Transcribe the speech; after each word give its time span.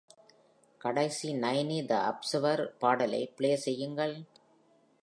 கடைசி 0.81 1.29
நைனி 1.35 1.77
the 1.85 1.99
observer 2.07 2.63
பாடலை 2.79 3.21
ப்ளே 3.37 3.53
செய்யுங்கள் 3.57 4.15